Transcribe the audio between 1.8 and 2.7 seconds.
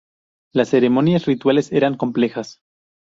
complejas.